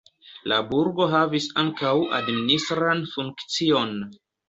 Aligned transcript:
La 0.51 0.57
burgo 0.71 1.07
havis 1.11 1.47
ankaŭ 1.65 1.93
administran 2.23 3.07
funkcion. 3.15 3.99